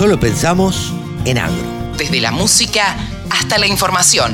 Solo 0.00 0.18
pensamos 0.18 0.94
en 1.26 1.36
agro. 1.36 1.62
Desde 1.98 2.22
la 2.22 2.30
música 2.30 2.96
hasta 3.30 3.58
la 3.58 3.66
información. 3.66 4.32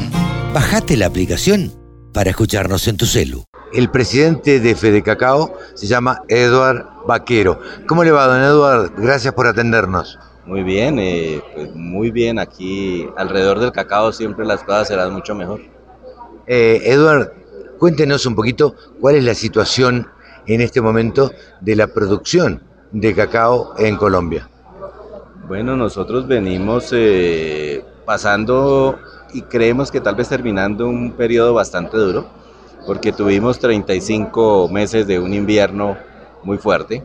Bajate 0.54 0.96
la 0.96 1.06
aplicación 1.06 1.72
para 2.14 2.30
escucharnos 2.30 2.86
en 2.86 2.96
tu 2.96 3.04
celu. 3.04 3.42
El 3.72 3.90
presidente 3.90 4.60
de 4.60 4.76
Fede 4.76 5.02
Cacao 5.02 5.58
se 5.74 5.88
llama 5.88 6.22
Eduard 6.29 6.87
Vaquero. 7.08 7.58
¿Cómo 7.88 8.04
le 8.04 8.12
va, 8.12 8.29
don 8.29 8.42
Eduard? 8.42 8.92
Gracias 8.96 9.34
por 9.34 9.48
atendernos. 9.48 10.16
Muy 10.44 10.62
bien, 10.62 11.00
eh, 11.00 11.42
pues 11.52 11.75
muy 11.75 12.12
bien. 12.12 12.39
Aquí 12.39 13.05
alrededor 13.17 13.59
del 13.59 13.73
cacao 13.73 14.12
siempre 14.12 14.46
las 14.46 14.62
cosas 14.62 14.87
serán 14.87 15.12
mucho 15.12 15.35
mejor. 15.35 15.62
Eh, 16.46 16.80
Eduard, 16.85 17.33
cuéntenos 17.80 18.25
un 18.25 18.37
poquito 18.37 18.77
cuál 19.01 19.17
es 19.17 19.25
la 19.25 19.35
situación 19.35 20.07
en 20.46 20.61
este 20.61 20.80
momento 20.80 21.33
de 21.61 21.75
la 21.75 21.89
producción 21.89 22.62
de 22.93 23.17
cacao 23.17 23.75
en 23.79 23.96
Colombia. 23.96 24.48
Bueno, 25.46 25.76
nosotros 25.76 26.26
venimos 26.26 26.88
eh, 26.90 27.84
pasando 28.04 28.98
y 29.32 29.42
creemos 29.42 29.92
que 29.92 30.00
tal 30.00 30.16
vez 30.16 30.28
terminando 30.28 30.88
un 30.88 31.12
periodo 31.12 31.54
bastante 31.54 31.96
duro, 31.96 32.27
porque 32.84 33.12
tuvimos 33.12 33.60
35 33.60 34.68
meses 34.68 35.06
de 35.06 35.20
un 35.20 35.32
invierno 35.32 35.96
muy 36.42 36.59
fuerte. 36.59 37.04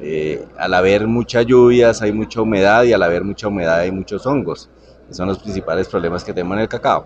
Eh, 0.00 0.46
al 0.56 0.72
haber 0.72 1.06
muchas 1.06 1.44
lluvias 1.44 2.00
hay 2.00 2.12
mucha 2.12 2.40
humedad 2.40 2.84
y 2.84 2.94
al 2.94 3.02
haber 3.02 3.22
mucha 3.22 3.48
humedad 3.48 3.80
hay 3.80 3.92
muchos 3.92 4.24
hongos, 4.24 4.70
que 5.06 5.12
son 5.12 5.28
los 5.28 5.38
principales 5.38 5.86
problemas 5.86 6.24
que 6.24 6.32
tenemos 6.32 6.56
en 6.56 6.62
el 6.62 6.68
cacao. 6.68 7.04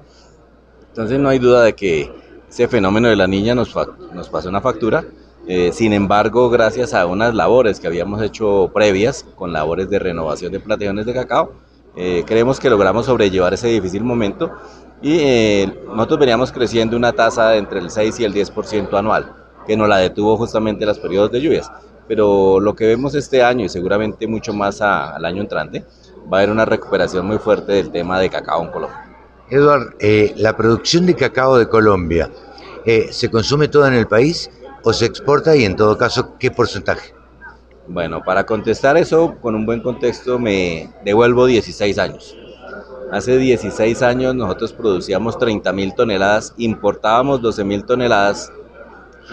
Entonces 0.91 1.19
no 1.19 1.29
hay 1.29 1.41
duda 1.41 1.65
de 1.65 1.75
que 1.75 2.09
ese 2.49 2.69
fenómeno 2.69 3.09
de 3.09 3.17
la 3.17 3.27
niña 3.27 3.53
nos, 3.53 3.75
nos 4.15 4.29
pasó 4.29 4.49
una 4.49 4.61
factura. 4.61 5.05
Eh, 5.51 5.73
sin 5.73 5.95
embargo, 5.95 6.51
gracias 6.51 6.93
a 6.93 7.07
unas 7.07 7.35
labores 7.35 7.81
que 7.81 7.87
habíamos 7.87 8.21
hecho 8.21 8.71
previas, 8.75 9.25
con 9.35 9.51
labores 9.51 9.89
de 9.89 9.99
renovación 9.99 10.53
de 10.53 10.61
plantaciones 10.61 11.07
de 11.07 11.15
cacao, 11.15 11.55
eh, 11.97 12.23
creemos 12.27 12.61
que 12.61 12.69
logramos 12.69 13.07
sobrellevar 13.07 13.55
ese 13.55 13.69
difícil 13.69 14.05
momento 14.05 14.53
y 15.01 15.17
eh, 15.19 15.75
nosotros 15.87 16.21
veníamos 16.21 16.53
creciendo 16.53 16.99
una 16.99 17.13
tasa 17.15 17.57
entre 17.57 17.79
el 17.79 17.91
6 17.91 18.21
y 18.21 18.25
el 18.25 18.35
10% 18.35 18.93
anual, 18.99 19.33
que 19.67 19.75
nos 19.75 19.89
la 19.89 19.97
detuvo 19.97 20.37
justamente 20.37 20.85
los 20.85 20.99
periodos 20.99 21.33
de 21.33 21.41
lluvias. 21.41 21.73
Pero 22.07 22.61
lo 22.61 22.75
que 22.75 22.87
vemos 22.87 23.15
este 23.15 23.43
año 23.43 23.65
y 23.65 23.71
seguramente 23.71 24.27
mucho 24.27 24.53
más 24.53 24.83
al 24.83 25.25
año 25.25 25.41
entrante, 25.41 25.83
va 26.31 26.37
a 26.37 26.41
haber 26.41 26.51
una 26.51 26.67
recuperación 26.67 27.27
muy 27.27 27.39
fuerte 27.39 27.73
del 27.73 27.91
tema 27.91 28.21
de 28.21 28.29
cacao 28.29 28.63
en 28.65 28.71
Colombia. 28.71 29.17
Eduard, 29.49 29.95
eh, 29.99 30.35
la 30.37 30.55
producción 30.55 31.07
de 31.07 31.15
cacao 31.15 31.57
de 31.57 31.67
Colombia, 31.71 32.31
¿se 33.11 33.31
consume 33.31 33.69
toda 33.69 33.89
en 33.89 33.95
el 33.95 34.07
país 34.07 34.51
o 34.83 34.93
se 34.93 35.07
exporta 35.07 35.57
y 35.57 35.65
en 35.65 35.77
todo 35.77 35.97
caso 35.97 36.37
qué 36.39 36.51
porcentaje? 36.51 37.15
Bueno, 37.87 38.23
para 38.23 38.45
contestar 38.45 38.97
eso 38.97 39.37
con 39.41 39.55
un 39.55 39.65
buen 39.65 39.81
contexto 39.81 40.39
me 40.39 40.93
devuelvo 41.05 41.47
16 41.47 41.99
años. 41.99 42.37
Hace 43.11 43.39
16 43.39 44.03
años 44.03 44.35
nosotros 44.35 44.73
producíamos 44.73 45.39
30 45.39 45.73
mil 45.73 45.95
toneladas, 45.95 46.53
importábamos 46.59 47.41
12 47.41 47.65
mil 47.65 47.85
toneladas 47.85 48.53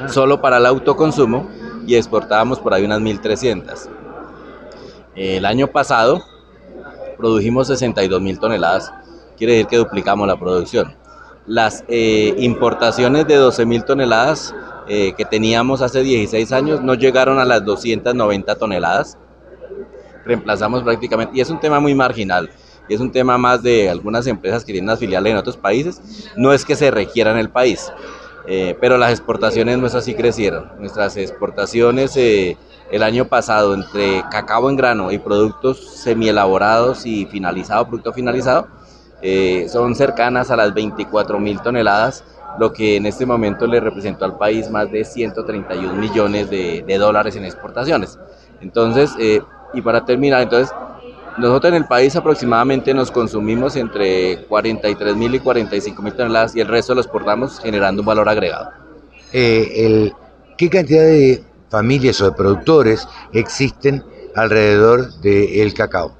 solo 0.08 0.42
para 0.42 0.58
el 0.58 0.66
autoconsumo 0.66 1.50
y 1.86 1.96
exportábamos 1.96 2.60
por 2.60 2.74
ahí 2.74 2.86
unas 2.86 3.02
1.300. 3.02 3.90
El 5.16 5.46
año 5.46 5.68
pasado 5.68 6.24
produjimos 7.18 7.68
62 7.68 8.22
mil 8.22 8.40
toneladas 8.40 8.92
quiere 9.38 9.54
decir 9.54 9.68
que 9.68 9.78
duplicamos 9.78 10.28
la 10.28 10.40
producción. 10.40 10.96
Las 11.46 11.84
eh, 11.88 12.34
importaciones 12.38 13.28
de 13.28 13.36
12 13.36 13.66
mil 13.66 13.84
toneladas 13.84 14.56
eh, 14.88 15.14
que 15.16 15.26
teníamos 15.26 15.82
hace 15.82 16.04
16 16.04 16.52
años 16.52 16.82
no 16.82 16.94
llegaron 16.94 17.40
a 17.40 17.46
las 17.46 17.64
290 17.66 18.56
toneladas. 18.56 19.18
Reemplazamos 20.26 20.84
prácticamente, 20.84 21.38
y 21.38 21.42
es 21.42 21.50
un 21.50 21.60
tema 21.60 21.80
muy 21.80 21.94
marginal, 21.94 22.50
y 22.88 22.94
es 22.96 23.00
un 23.00 23.12
tema 23.12 23.38
más 23.38 23.62
de 23.62 23.90
algunas 23.90 24.26
empresas 24.28 24.64
que 24.64 24.72
tienen 24.72 24.90
las 24.90 25.00
filiales 25.00 25.32
en 25.32 25.38
otros 25.38 25.58
países. 25.58 26.30
No 26.36 26.54
es 26.54 26.66
que 26.66 26.76
se 26.76 26.92
requiera 26.92 27.32
en 27.32 27.38
el 27.38 27.50
país, 27.50 27.92
eh, 28.48 28.76
pero 28.80 28.98
las 28.98 29.12
exportaciones 29.12 29.78
nuestras 29.78 30.06
sí 30.06 30.14
crecieron. 30.14 30.72
Nuestras 30.80 31.18
exportaciones 31.18 32.16
el 32.92 33.04
año 33.04 33.26
pasado 33.26 33.74
entre 33.74 34.24
cacao 34.30 34.70
en 34.70 34.76
grano 34.76 35.12
y 35.12 35.18
productos 35.18 35.80
semielaborados 35.98 37.06
y 37.06 37.26
finalizado, 37.26 37.88
producto 37.88 38.14
finalizado, 38.14 38.68
eh, 39.22 39.68
son 39.70 39.96
cercanas 39.96 40.52
a 40.52 40.56
las 40.56 40.74
24 40.74 41.40
mil 41.40 41.60
toneladas, 41.62 42.24
lo 42.60 42.72
que 42.74 42.96
en 42.96 43.06
este 43.06 43.26
momento 43.26 43.68
le 43.68 43.80
representó 43.80 44.26
al 44.26 44.38
país 44.38 44.70
más 44.70 44.92
de 44.92 45.04
131 45.04 45.94
millones 45.94 46.50
de, 46.50 46.98
dólares 46.98 47.36
en 47.36 47.46
exportaciones. 47.46 48.18
Entonces, 48.62 49.12
eh, 49.20 49.42
y 49.74 49.82
para 49.82 50.06
terminar, 50.06 50.42
entonces, 50.42 50.74
nosotros 51.38 51.74
en 51.74 51.82
el 51.82 51.86
país 51.86 52.16
aproximadamente 52.16 52.94
nos 52.94 53.12
consumimos 53.12 53.76
entre 53.76 54.46
43 54.46 55.16
mil 55.16 55.36
y 55.36 55.40
45 55.40 56.02
mil 56.02 56.14
toneladas 56.14 56.56
y 56.56 56.62
el 56.62 56.68
resto 56.68 56.96
lo 56.96 57.02
exportamos 57.02 57.60
generando 57.60 58.02
un 58.02 58.06
valor 58.06 58.30
agregado. 58.30 58.70
Eh, 59.34 60.12
¿Qué 60.58 60.70
cantidad 60.70 61.04
de 61.04 61.44
familias 61.70 62.22
o 62.22 62.26
de 62.26 62.32
productores 62.32 63.06
existen 63.34 64.02
alrededor 64.34 65.14
del 65.20 65.74
cacao? 65.74 66.16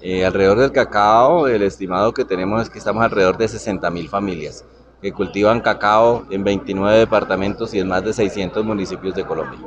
Eh, 0.00 0.24
alrededor 0.24 0.58
del 0.58 0.72
cacao, 0.72 1.46
el 1.46 1.62
estimado 1.62 2.12
que 2.12 2.24
tenemos 2.24 2.62
es 2.62 2.70
que 2.70 2.78
estamos 2.78 3.04
alrededor 3.04 3.36
de 3.36 3.46
60 3.46 3.88
mil 3.90 4.08
familias 4.08 4.64
que 5.00 5.12
cultivan 5.12 5.60
cacao 5.60 6.26
en 6.30 6.44
29 6.44 6.98
departamentos 6.98 7.72
y 7.74 7.80
en 7.80 7.88
más 7.88 8.04
de 8.04 8.12
600 8.12 8.64
municipios 8.64 9.14
de 9.14 9.24
Colombia. 9.24 9.58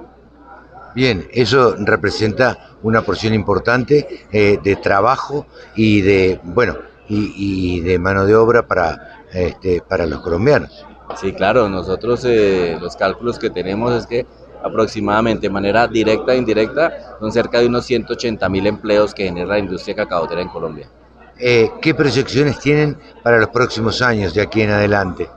Bien, 0.94 1.28
eso 1.32 1.76
representa 1.80 2.72
una 2.84 3.02
porción 3.02 3.34
importante 3.34 4.26
eh, 4.32 4.60
de 4.62 4.76
trabajo 4.76 5.48
y 5.76 6.02
de, 6.02 6.40
bueno, 6.44 6.76
y, 7.08 7.82
de 7.82 8.00
mano 8.00 8.26
de 8.26 8.36
obra 8.36 8.68
para, 8.68 9.26
este, 9.34 9.82
para 9.82 10.06
los 10.06 10.22
colombianos. 10.22 10.86
Sí, 11.16 11.34
claro, 11.34 11.68
nosotros 11.68 12.24
eh, 12.26 12.78
los 12.80 12.96
cálculos 12.96 13.38
que 13.38 13.50
tenemos 13.50 13.94
es 13.94 14.08
que 14.08 14.26
aproximadamente 14.64 15.48
de 15.48 15.50
manera 15.50 15.88
directa 15.88 16.34
e 16.34 16.38
indirecta, 16.38 17.18
son 17.20 17.32
cerca 17.32 17.60
de 17.60 17.68
unos 17.68 17.86
180 17.86 18.48
mil 18.50 18.68
empleos 18.68 19.14
que 19.14 19.26
genera 19.26 19.48
la 19.48 19.60
industria 19.60 19.96
cacaotera 19.96 20.42
en 20.42 20.50
Colombia. 20.50 20.90
Eh, 21.44 21.72
¿Qué 21.82 21.96
proyecciones 21.96 22.60
tienen 22.60 22.96
para 23.24 23.40
los 23.40 23.50
próximos 23.50 24.00
años 24.04 24.32
de 24.32 24.42
aquí 24.42 24.62
en 24.62 24.70
adelante? 24.70 25.28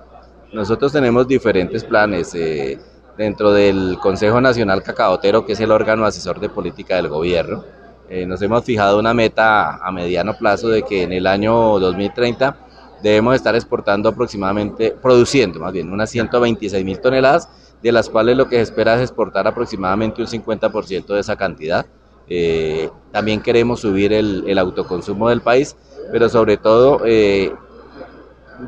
Nosotros 0.52 0.92
tenemos 0.92 1.26
diferentes 1.26 1.82
planes 1.82 2.34
eh, 2.34 2.78
dentro 3.16 3.54
del 3.54 3.96
Consejo 4.02 4.38
Nacional 4.38 4.82
Cacaotero, 4.82 5.46
que 5.46 5.54
es 5.54 5.60
el 5.60 5.70
órgano 5.70 6.04
asesor 6.04 6.38
de 6.40 6.50
política 6.50 6.96
del 6.96 7.08
gobierno. 7.08 7.64
Eh, 8.10 8.26
nos 8.26 8.42
hemos 8.42 8.62
fijado 8.64 8.98
una 8.98 9.14
meta 9.14 9.76
a 9.76 9.90
mediano 9.90 10.36
plazo 10.36 10.68
de 10.68 10.82
que 10.82 11.04
en 11.04 11.12
el 11.14 11.26
año 11.26 11.78
2030 11.78 12.54
debemos 13.02 13.34
estar 13.34 13.54
exportando 13.54 14.10
aproximadamente, 14.10 14.94
produciendo 15.00 15.58
más 15.58 15.72
bien, 15.72 15.90
unas 15.90 16.10
126 16.10 16.84
mil 16.84 17.00
toneladas 17.00 17.48
de 17.82 17.92
las 17.92 18.10
cuales 18.10 18.36
lo 18.36 18.46
que 18.46 18.56
se 18.56 18.62
espera 18.62 18.96
es 18.96 19.00
exportar 19.00 19.46
aproximadamente 19.46 20.20
un 20.20 20.28
50% 20.28 21.06
de 21.06 21.20
esa 21.20 21.36
cantidad. 21.36 21.86
Eh, 22.28 22.90
también 23.12 23.40
queremos 23.40 23.80
subir 23.80 24.12
el, 24.12 24.58
autoconsumo 24.58 25.28
del 25.28 25.40
país, 25.40 25.76
pero 26.10 26.28
sobre 26.28 26.56
todo, 26.56 27.02
eh, 27.04 27.52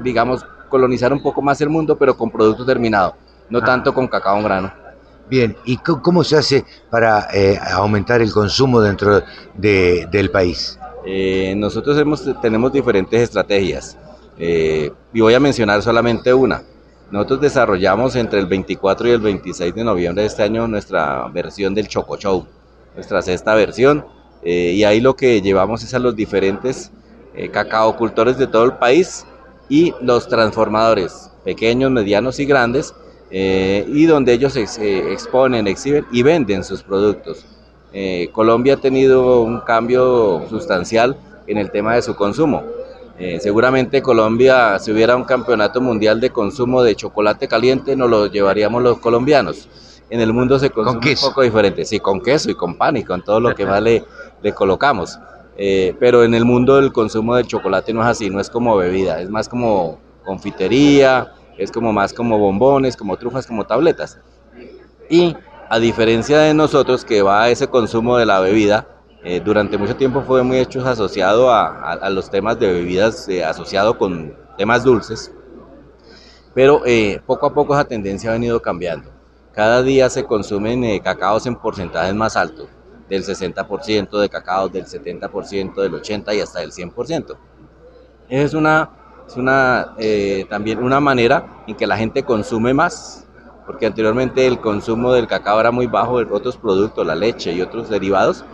digamos, 0.03 0.44
colonizar 0.69 1.12
un 1.12 1.22
poco 1.22 1.43
más 1.43 1.61
el 1.61 1.69
mundo, 1.69 1.97
pero 1.97 2.17
con 2.17 2.31
producto 2.31 2.65
terminado, 2.65 3.15
no 3.49 3.59
ah. 3.59 3.65
tanto 3.65 3.94
con 3.94 4.09
cacao 4.09 4.37
en 4.39 4.44
grano. 4.44 4.72
Bien, 5.28 5.56
¿y 5.65 5.78
cómo 5.78 6.22
se 6.22 6.37
hace 6.37 6.65
para 6.89 7.28
eh, 7.33 7.59
aumentar 7.72 8.22
el 8.22 8.33
consumo 8.33 8.81
dentro 8.81 9.22
del 9.55 10.31
país? 10.31 10.78
nosotros 11.56 11.97
hemos, 11.99 12.25
tenemos 12.43 12.73
diferentes 12.73 13.21
estrategias 13.21 13.97
y 14.37 15.21
voy 15.21 15.34
a 15.34 15.41
mencionar 15.41 15.81
solamente 15.81 16.34
una. 16.34 16.62
Nosotros 17.11 17.41
desarrollamos 17.43 18.17
entre 18.17 18.41
el 18.41 18.47
24 18.47 19.09
y 19.09 19.11
el 19.12 19.21
26 19.21 19.75
de 19.75 19.84
noviembre 19.84 20.23
de 20.23 20.28
este 20.28 20.43
año 20.43 20.67
nuestra 20.67 21.28
versión 21.28 21.73
del 21.75 21.87
Choco 21.87 22.17
Show, 22.17 22.47
nuestra 22.97 23.23
sexta 23.23 23.55
versión, 23.55 24.05
eh, 24.43 24.73
y 24.75 24.83
ahí 24.83 25.01
lo 25.01 25.15
que 25.15 25.41
llevamos 25.41 25.84
es 25.84 25.95
a 25.95 26.01
los 26.01 26.17
diferentes 26.17 26.91
eh, 27.35 27.49
cacaocultores 27.50 28.38
de 28.38 28.49
todo 28.49 28.65
el 28.65 28.73
país 28.73 29.25
y 29.69 29.94
los 30.00 30.29
transformadores, 30.29 31.31
pequeños, 31.44 31.93
medianos 31.93 32.41
y 32.41 32.47
grandes, 32.47 32.94
eh, 33.31 33.85
y 33.88 34.06
donde 34.06 34.32
ellos 34.32 34.56
exponen, 34.56 35.67
exhiben 35.69 36.06
y 36.11 36.23
venden 36.23 36.65
sus 36.65 36.82
productos. 36.82 37.47
Colombia 38.32 38.75
ha 38.75 38.76
tenido 38.76 39.41
un 39.41 39.61
cambio 39.61 40.44
sustancial 40.50 41.17
en 41.47 41.56
el 41.56 41.70
tema 41.70 41.94
de 41.94 42.03
su 42.03 42.15
consumo. 42.15 42.62
Eh, 43.19 43.38
seguramente 43.41 44.03
Colombia, 44.03 44.79
si 44.79 44.93
hubiera 44.93 45.17
un 45.17 45.25
campeonato 45.25 45.81
mundial 45.81 46.20
de 46.20 46.31
consumo 46.31 46.82
de 46.82 46.94
chocolate 46.94 47.49
caliente, 47.49 47.97
nos 47.97 48.11
lo 48.11 48.26
llevaríamos 48.26 48.82
los 48.82 48.99
colombianos. 48.99 49.69
En 50.08 50.20
el 50.20 50.32
mundo 50.32 50.58
se 50.58 50.70
consume 50.70 51.11
un 51.11 51.20
poco 51.20 51.43
diferente, 51.43 51.85
sí, 51.85 51.99
con 52.00 52.20
queso 52.20 52.50
y 52.50 52.55
con 52.55 52.76
pan 52.76 52.97
y 52.97 53.05
con 53.05 53.23
todo 53.23 53.41
lo 53.41 53.55
que 53.55 53.67
más 53.67 53.82
le, 53.82 54.05
colocamos. 54.55 55.19
Eh, 55.56 55.97
pero 55.99 56.23
en 56.23 56.35
el 56.35 56.44
mundo 56.44 56.76
del 56.76 56.93
consumo 56.93 57.35
de 57.35 57.44
chocolate 57.44 57.93
no 57.93 58.03
es 58.03 58.08
así, 58.08 58.31
no 58.31 58.41
es 58.41 58.50
como 58.50 58.76
bebida, 58.76 59.20
es 59.20 59.31
más 59.31 59.49
como 59.49 59.99
confitería, 60.25 61.32
es 61.56 61.73
como 61.73 61.93
más 61.93 62.12
como 62.12 62.38
bombones, 62.38 62.97
como 62.97 63.17
trufas, 63.17 63.47
como 63.47 63.64
tabletas. 63.64 64.19
Y 65.08 65.35
a 65.69 65.79
diferencia 65.79 66.38
de 66.38 66.55
nosotros 66.55 67.05
que 67.05 67.23
va 67.23 67.44
a 67.44 67.50
ese 67.50 67.69
consumo 67.69 68.17
de 68.19 68.26
la 68.26 68.41
bebida, 68.41 68.87
Eh, 69.29 69.41
durante 69.44 69.76
mucho 69.76 69.97
tiempo 69.97 70.23
fue 70.23 70.44
muy 70.44 70.58
hecho 70.58 70.87
asociado 70.87 71.50
a, 71.50 72.08
los 72.11 72.31
temas 72.31 72.61
de 72.61 72.73
bebidas, 72.73 73.29
eh, 73.29 73.44
asociado 73.44 73.99
con 73.99 74.37
temas 74.56 74.85
dulces, 74.85 75.32
pero 76.55 76.82
eh, 76.87 77.20
poco 77.26 77.47
a 77.47 77.53
poco 77.53 77.75
esa 77.75 77.85
tendencia 77.85 78.31
ha 78.31 78.35
venido 78.35 78.62
cambiando. 78.62 79.11
Cada 79.56 79.82
día 79.82 80.11
se 80.11 80.25
consumen 80.25 80.99
cacaos 80.99 81.47
en 81.47 81.56
porcentajes 81.56 82.14
más 82.14 82.37
altos, 82.37 82.69
del 83.08 83.25
60% 83.25 84.20
de 84.20 84.29
cacao, 84.29 84.69
del 84.69 84.85
70%, 84.85 85.81
del 85.81 85.94
80% 85.94 86.37
y 86.37 86.41
hasta 86.41 86.61
del 86.61 86.73
100%. 86.73 87.38
Es 88.29 88.53
una, 88.53 88.91
una 89.35 89.94
también 90.50 90.85
una 90.85 91.00
manera 91.00 91.64
en 91.67 91.75
que 91.75 91.87
la 91.87 91.97
gente 91.97 92.23
consume 92.23 92.75
más, 92.75 93.26
porque 93.64 93.87
anteriormente 93.87 94.47
el 94.47 94.61
consumo 94.61 95.14
del 95.14 95.26
cacao 95.26 95.58
era 95.58 95.70
muy 95.70 95.87
bajo, 95.87 96.17
otros 96.17 96.58
productos, 96.58 97.06
la 97.06 97.14
leche 97.14 97.50
y 97.55 97.62
otros 97.62 97.88
derivados, 97.88 98.44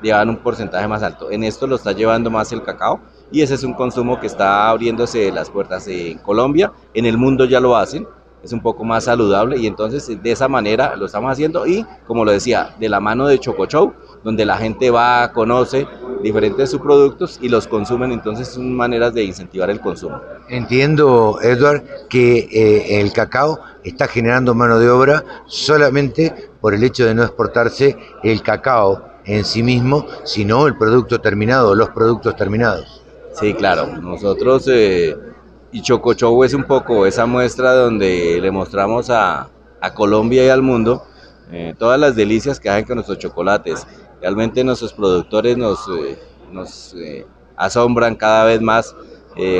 llevan 0.00 0.28
un 0.28 0.36
porcentaje 0.36 0.86
más 0.86 1.02
alto. 1.02 1.32
En 1.32 1.42
esto 1.42 1.66
lo 1.66 1.74
está 1.74 1.90
llevando 1.90 2.30
más 2.30 2.52
el 2.52 2.62
cacao 2.62 3.00
y 3.32 3.42
ese 3.42 3.54
es 3.54 3.64
un 3.64 3.74
consumo 3.74 4.20
que 4.20 4.28
está 4.28 4.70
abriéndose 4.70 5.32
las 5.32 5.50
puertas 5.50 5.88
en 5.88 6.18
Colombia, 6.18 6.72
en 6.94 7.04
el 7.04 7.18
mundo 7.18 7.46
ya 7.46 7.58
lo 7.58 7.76
hacen, 7.76 8.06
es 8.42 8.52
un 8.52 8.60
poco 8.60 8.84
más 8.84 9.04
saludable 9.04 9.58
y 9.58 9.66
entonces 9.66 10.22
de 10.22 10.32
esa 10.32 10.48
manera 10.48 10.96
lo 10.96 11.06
estamos 11.06 11.32
haciendo 11.32 11.66
y 11.66 11.86
como 12.06 12.24
lo 12.24 12.32
decía, 12.32 12.74
de 12.78 12.88
la 12.88 13.00
mano 13.00 13.26
de 13.26 13.38
Chocochow, 13.38 13.92
donde 14.24 14.44
la 14.44 14.56
gente 14.56 14.90
va, 14.90 15.32
conoce 15.32 15.86
diferentes 16.22 16.70
subproductos 16.70 17.38
y 17.40 17.48
los 17.48 17.66
consumen, 17.66 18.12
entonces 18.12 18.48
son 18.48 18.74
maneras 18.74 19.14
de 19.14 19.24
incentivar 19.24 19.70
el 19.70 19.80
consumo. 19.80 20.20
Entiendo, 20.48 21.38
Edward, 21.42 21.82
que 22.08 22.48
eh, 22.50 23.00
el 23.00 23.12
cacao 23.12 23.58
está 23.82 24.06
generando 24.06 24.54
mano 24.54 24.78
de 24.78 24.88
obra 24.90 25.24
solamente 25.46 26.50
por 26.60 26.74
el 26.74 26.84
hecho 26.84 27.04
de 27.04 27.14
no 27.14 27.22
exportarse 27.22 27.96
el 28.22 28.42
cacao 28.42 29.02
en 29.24 29.44
sí 29.44 29.62
mismo, 29.62 30.06
sino 30.24 30.66
el 30.66 30.76
producto 30.76 31.20
terminado, 31.20 31.74
los 31.74 31.90
productos 31.90 32.36
terminados. 32.36 33.02
Sí, 33.34 33.54
claro. 33.54 33.86
Nosotros, 33.86 34.68
eh, 34.68 35.16
y 35.72 35.80
Chocochow 35.80 36.44
es 36.44 36.54
un 36.54 36.64
poco 36.64 37.06
esa 37.06 37.26
muestra 37.26 37.72
donde 37.72 38.38
le 38.40 38.50
mostramos 38.50 39.10
a, 39.10 39.48
Colombia 39.94 40.46
y 40.46 40.48
al 40.48 40.62
mundo 40.62 41.02
eh, 41.50 41.74
todas 41.76 41.98
las 41.98 42.14
delicias 42.14 42.60
que 42.60 42.70
hacen 42.70 42.84
con 42.84 42.94
nuestros 42.94 43.18
chocolates. 43.18 43.84
Realmente 44.20 44.62
nuestros 44.62 44.92
productores 44.92 45.56
nos, 45.56 45.88
eh, 45.88 46.16
nos 46.52 46.94
asombran 47.56 48.14
cada 48.14 48.44
vez 48.44 48.60
más 48.60 48.94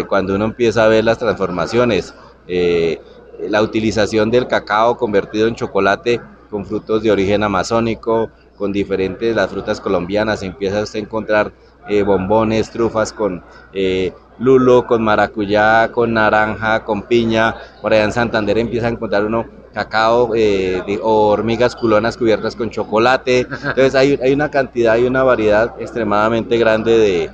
cuando 0.09 0.37
uno 0.37 0.44
empieza 0.44 0.85
a 0.85 0.88
ver 0.88 1.03
las 1.05 1.19
transformaciones. 1.19 2.14
la 2.47 3.62
utilización 3.62 4.31
del 4.31 4.47
cacao 4.47 4.97
convertido 4.97 5.49
en 5.49 5.56
chocolate 5.56 6.20
con 6.53 6.67
frutos 6.67 7.03
de 7.03 7.11
origen 7.11 7.43
amazónico, 7.43 8.31
con 8.56 8.73
diferentes 8.73 9.35
las 9.35 9.50
frutas 9.50 9.81
colombianas, 9.81 10.43
empieza 10.43 10.85
a 10.85 10.99
encontrar 10.99 11.53
eh, 11.88 12.02
bombones, 12.02 12.70
trufas 12.70 13.12
con 13.12 13.43
eh, 13.73 14.12
lulo, 14.38 14.87
con 14.87 15.02
maracuyá, 15.02 15.90
con 15.93 16.14
naranja, 16.14 16.84
con 16.84 17.02
piña, 17.02 17.55
por 17.81 17.93
allá 17.93 18.05
en 18.05 18.12
Santander 18.12 18.58
empieza 18.58 18.87
a 18.87 18.90
encontrar 18.90 19.25
uno 19.25 19.46
cacao 19.73 20.32
eh, 20.34 20.82
o 21.02 21.29
hormigas 21.29 21.75
culonas 21.75 22.17
cubiertas 22.17 22.55
con 22.55 22.70
chocolate, 22.70 23.40
entonces 23.40 23.94
hay, 23.94 24.32
una 24.32 24.50
cantidad 24.50 24.96
y 24.96 25.05
una 25.05 25.23
variedad 25.23 25.75
extremadamente 25.79 26.58
grande 26.58 26.99
de, 26.99 27.31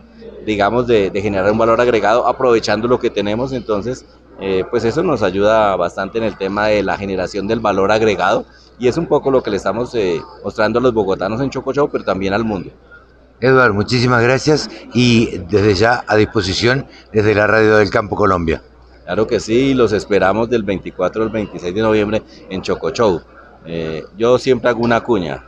digamos, 0.47 0.87
de, 0.87 1.11
generar 1.21 1.51
un 1.51 1.59
valor 1.59 1.81
agregado 1.81 2.27
aprovechando 2.29 2.87
lo 2.87 3.01
que 3.01 3.11
tenemos, 3.11 3.53
entonces, 3.53 4.06
pues 4.71 4.85
eso 4.85 5.03
nos 5.03 5.25
ayuda 5.25 5.75
bastante 5.75 6.19
en 6.19 6.25
el 6.25 6.39
tema 6.39 6.69
de 6.69 6.85
la 6.85 6.97
generación 6.97 7.49
del 7.49 7.59
valor 7.59 7.91
agregado 7.91 8.44
y 8.79 8.87
es 8.87 8.97
un 8.97 9.06
poco 9.06 9.31
lo 9.31 9.43
que 9.43 9.51
le 9.51 9.56
estamos 9.56 9.94
eh, 9.94 10.21
mostrando 10.44 10.79
a 10.79 10.83
los 10.83 10.94
bogotanos 10.94 11.41
en 11.41 11.51
Choco 11.51 11.73
Show, 11.73 11.89
pero 11.91 12.05
también 12.05 12.33
al 12.33 12.44
mundo. 12.44 12.71
Eduard, 13.40 13.73
muchísimas 13.73 14.23
gracias 14.23 14.69
y 14.94 15.38
desde 15.50 15.75
ya 15.75 16.05
a 16.06 16.17
disposición 16.17 16.87
desde 17.12 17.35
la 17.35 17.46
Radio 17.46 17.76
del 17.76 17.90
Campo 17.90 18.17
Colombia. 18.17 18.62
Claro 19.05 19.26
que 19.26 19.40
sí, 19.40 19.73
los 19.75 19.93
esperamos 19.93 20.50
del 20.50 20.64
24 20.64 21.23
al 21.23 21.31
26 21.31 21.75
de 21.75 21.81
noviembre 21.81 22.23
en 22.50 22.61
Choco 22.61 22.90
Show. 22.90 23.23
Eh, 23.64 24.05
yo 24.17 24.38
siempre 24.38 24.69
hago 24.69 24.81
una 24.81 25.00
cuña. 25.00 25.44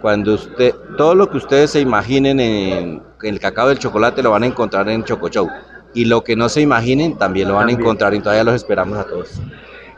Cuando 0.00 0.34
usted, 0.34 0.74
todo 0.96 1.14
lo 1.14 1.30
que 1.30 1.36
ustedes 1.36 1.72
se 1.72 1.80
imaginen 1.80 2.40
en, 2.40 3.02
el 3.22 3.40
cacao 3.40 3.68
del 3.68 3.78
chocolate 3.78 4.22
lo 4.22 4.30
van 4.30 4.44
a 4.44 4.46
encontrar 4.46 4.88
en 4.88 5.04
Choco 5.04 5.28
Show. 5.28 5.48
Y 5.94 6.06
lo 6.06 6.24
que 6.24 6.34
no 6.34 6.48
se 6.48 6.60
imaginen 6.60 7.18
también 7.18 7.48
lo 7.48 7.54
van 7.54 7.68
a 7.68 7.72
encontrar 7.72 8.14
y 8.14 8.20
todavía 8.20 8.44
los 8.44 8.54
esperamos 8.54 8.98
a 8.98 9.04
todos. 9.04 9.40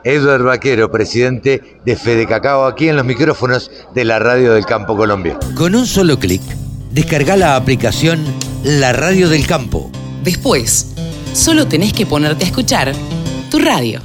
Edward 0.02 0.42
Vaquero, 0.42 0.90
presidente 0.90 1.78
de 1.84 1.96
Fede 1.96 2.26
Cacao, 2.26 2.66
aquí 2.66 2.88
en 2.88 2.96
los 2.96 3.04
micrófonos 3.04 3.70
de 3.94 4.04
la 4.04 4.18
Radio 4.18 4.52
del 4.52 4.66
Campo 4.66 4.96
Colombia. 4.96 5.38
Con 5.56 5.74
un 5.74 5.86
solo 5.86 6.18
clic, 6.18 6.42
descarga 6.94 7.36
la 7.36 7.56
aplicación 7.56 8.24
La 8.62 8.92
Radio 8.92 9.28
del 9.28 9.48
Campo. 9.48 9.90
Después, 10.22 10.92
solo 11.32 11.66
tenés 11.66 11.92
que 11.92 12.06
ponerte 12.06 12.44
a 12.44 12.46
escuchar 12.46 12.92
tu 13.50 13.58
radio. 13.58 14.00